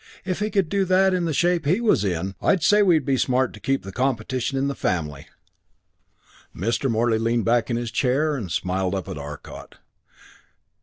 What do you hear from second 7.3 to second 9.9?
back in his chair and smiled up at Arcot.